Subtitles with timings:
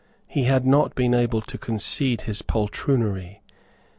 [0.25, 3.43] He had not been able to conceal his poltroonery.